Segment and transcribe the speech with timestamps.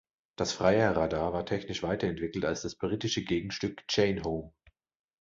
[0.35, 4.51] Das Freya-Radar war technisch weiter entwickelt als das britische Gegenstück Chain Home.